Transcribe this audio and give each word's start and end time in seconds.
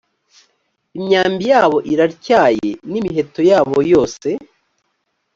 imyambi 0.97 1.43
yabo 1.53 1.77
iratyaye 1.93 2.67
n 2.91 2.93
‘imiheto 2.99 3.39
yabo 3.49 3.77
yose. 3.93 4.29